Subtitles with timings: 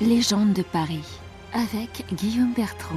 [0.00, 1.04] Légende de Paris
[1.52, 2.96] avec Guillaume Bertrand.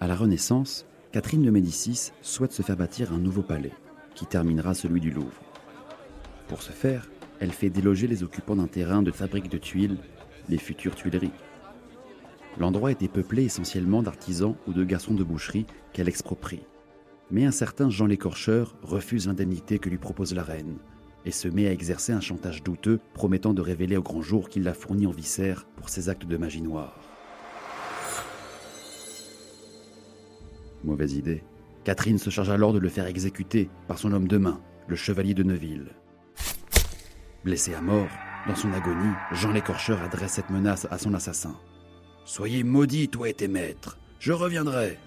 [0.00, 3.70] À la Renaissance, Catherine de Médicis souhaite se faire bâtir un nouveau palais,
[4.16, 5.40] qui terminera celui du Louvre.
[6.48, 7.08] Pour ce faire,
[7.38, 9.98] elle fait déloger les occupants d'un terrain de fabrique de tuiles,
[10.48, 11.30] les futures Tuileries.
[12.56, 16.62] L'endroit était peuplé essentiellement d'artisans ou de garçons de boucherie qu'elle exproprie.
[17.30, 20.78] Mais un certain Jean l'écorcheur refuse l'indemnité que lui propose la reine
[21.24, 24.62] et se met à exercer un chantage douteux promettant de révéler au grand jour qu'il
[24.62, 26.98] l'a fourni en viscère pour ses actes de magie noire.
[30.84, 31.42] Mauvaise idée.
[31.84, 35.34] Catherine se charge alors de le faire exécuter par son homme de main, le chevalier
[35.34, 35.88] de Neuville.
[37.44, 38.08] Blessé à mort,
[38.46, 41.56] dans son agonie, Jean l'écorcheur adresse cette menace à son assassin.
[42.28, 44.98] Soyez maudit, toi et tes maîtres, je reviendrai.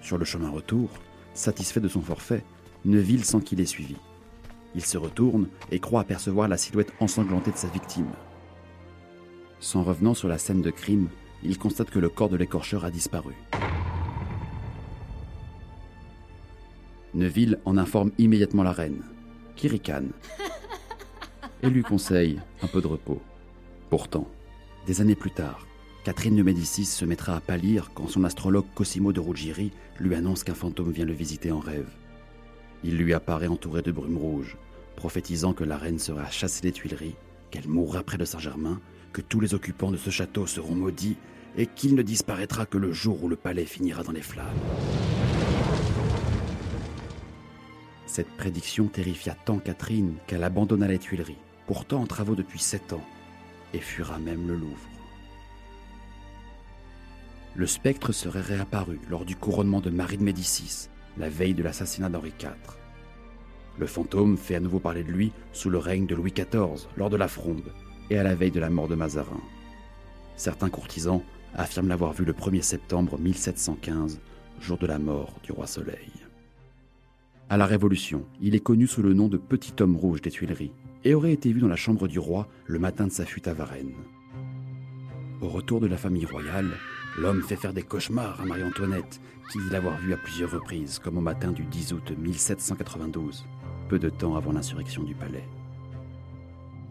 [0.00, 0.88] Sur le chemin retour,
[1.34, 2.46] satisfait de son forfait,
[2.86, 3.96] Neuville sent qu'il est suivi.
[4.74, 8.08] Il se retourne et croit apercevoir la silhouette ensanglantée de sa victime.
[9.60, 11.10] S'en revenant sur la scène de crime,
[11.42, 13.34] il constate que le corps de l'écorcheur a disparu.
[17.12, 19.02] Neuville en informe immédiatement la reine,
[19.56, 20.12] qui ricane,
[21.62, 23.20] et lui conseille un peu de repos.
[23.90, 24.26] Pourtant,
[24.86, 25.67] des années plus tard,
[26.08, 30.42] Catherine de Médicis se mettra à pâlir quand son astrologue Cosimo de Ruggieri lui annonce
[30.42, 31.90] qu'un fantôme vient le visiter en rêve.
[32.82, 34.56] Il lui apparaît entouré de brume rouge,
[34.96, 37.16] prophétisant que la reine sera chassée des Tuileries,
[37.50, 38.80] qu'elle mourra près de Saint-Germain,
[39.12, 41.18] que tous les occupants de ce château seront maudits
[41.58, 44.46] et qu'il ne disparaîtra que le jour où le palais finira dans les flammes.
[48.06, 51.36] Cette prédiction terrifia tant Catherine qu'elle abandonna les Tuileries,
[51.66, 53.04] pourtant en travaux depuis sept ans,
[53.74, 54.97] et fuira même le Louvre.
[57.54, 62.08] Le spectre serait réapparu lors du couronnement de Marie de Médicis, la veille de l'assassinat
[62.08, 62.78] d'Henri IV.
[63.78, 67.10] Le fantôme fait à nouveau parler de lui sous le règne de Louis XIV, lors
[67.10, 67.72] de la Fronde,
[68.10, 69.40] et à la veille de la mort de Mazarin.
[70.36, 71.22] Certains courtisans
[71.54, 74.20] affirment l'avoir vu le 1er septembre 1715,
[74.60, 76.12] jour de la mort du roi Soleil.
[77.48, 80.72] À la Révolution, il est connu sous le nom de Petit Homme Rouge des Tuileries
[81.04, 83.54] et aurait été vu dans la chambre du roi le matin de sa fuite à
[83.54, 83.94] Varennes.
[85.40, 86.70] Au retour de la famille royale,
[87.18, 89.20] l'homme fait faire des cauchemars à Marie-Antoinette,
[89.50, 93.44] qui dit l'avoir vu à plusieurs reprises, comme au matin du 10 août 1792,
[93.88, 95.44] peu de temps avant l'insurrection du palais.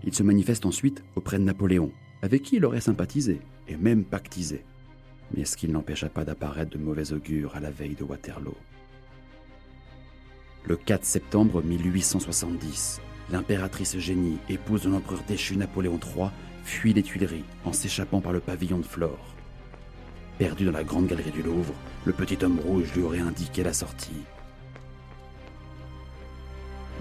[0.03, 3.39] Il se manifeste ensuite auprès de Napoléon, avec qui il aurait sympathisé
[3.69, 4.65] et même pactisé,
[5.35, 8.55] mais ce qui ne l'empêcha pas d'apparaître de mauvais augure à la veille de Waterloo?
[10.65, 12.99] Le 4 septembre 1870,
[13.31, 16.31] l'impératrice Eugénie, épouse de l'empereur déchu Napoléon III,
[16.65, 19.36] fuit les Tuileries en s'échappant par le pavillon de Flore.
[20.37, 21.73] Perdu dans la grande galerie du Louvre,
[22.05, 24.23] le petit homme rouge lui aurait indiqué la sortie.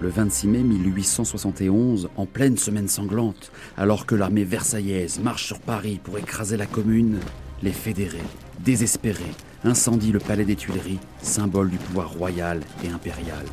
[0.01, 5.99] Le 26 mai 1871, en pleine semaine sanglante, alors que l'armée versaillaise marche sur Paris
[6.03, 7.19] pour écraser la commune,
[7.61, 8.17] les fédérés,
[8.59, 9.23] désespérés,
[9.63, 13.45] incendient le palais des Tuileries, symbole du pouvoir royal et impérial.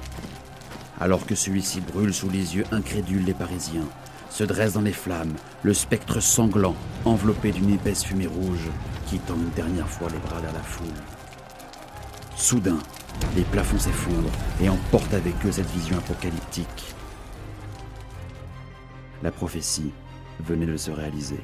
[0.99, 3.89] Alors que celui-ci brûle sous les yeux incrédules des Parisiens,
[4.35, 6.75] se dresse dans les flammes le spectre sanglant,
[7.05, 8.69] enveloppé d'une épaisse fumée rouge,
[9.07, 10.89] qui tend une dernière fois les bras vers la foule.
[12.35, 12.81] Soudain,
[13.37, 16.95] les plafonds s'effondrent et emportent avec eux cette vision apocalyptique.
[19.23, 19.93] La prophétie
[20.41, 21.39] venait de se réaliser.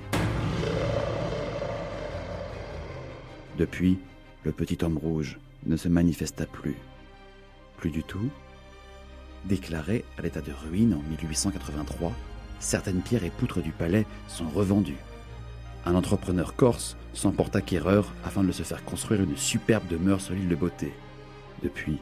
[3.56, 4.00] Depuis,
[4.42, 6.76] le petit homme rouge ne se manifesta plus.
[7.76, 8.30] Plus du tout.
[9.44, 12.12] Déclaré à l'état de ruine en 1883,
[12.60, 14.98] certaines pierres et poutres du palais sont revendues.
[15.84, 20.34] Un entrepreneur corse s'en porte acquéreur afin de se faire construire une superbe demeure sur
[20.34, 20.92] l'île de Beauté.
[21.62, 21.98] Depuis,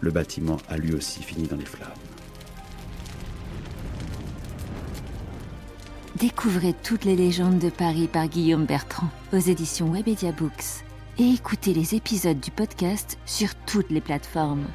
[0.00, 1.88] le bâtiment a lui aussi fini dans les flammes.
[6.16, 10.84] Découvrez toutes les légendes de Paris par Guillaume Bertrand aux éditions Webedia Books
[11.18, 14.66] et écoutez les épisodes du podcast sur toutes les plateformes.